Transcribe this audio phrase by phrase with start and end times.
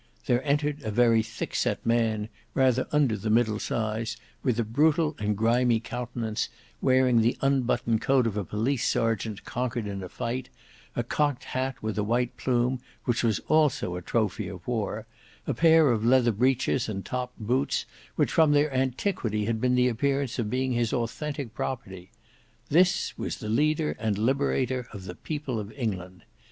[0.25, 5.37] there entered a very thickset man, rather under the middle size, with a brutal and
[5.37, 6.49] grimy countenance,
[6.81, 10.49] wearing the unbuttoned coat of a police serjeant conquered in fight,
[10.95, 15.05] a cocked hat, with a white plume, which was also a trophy of war,
[15.45, 20.39] a pair of leather breeches and topped boots, which from their antiquity had the appearance
[20.39, 22.09] of being his authentic property.
[22.69, 26.23] This was the leader and liberator of the people of England.